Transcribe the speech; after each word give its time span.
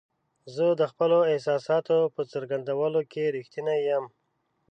زه 0.55 0.65
د 0.79 0.81
خپلو 0.91 1.19
احساساتو 1.33 1.97
په 2.15 2.21
څرګندولو 2.31 2.99
کې 3.11 3.23
رښتینی 3.35 3.79
یم. 3.89 4.05